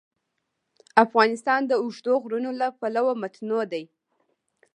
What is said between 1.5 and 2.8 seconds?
د اوږده غرونه له